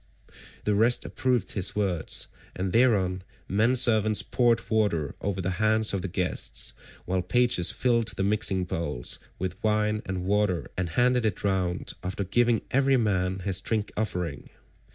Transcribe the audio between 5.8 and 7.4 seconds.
of the guests, while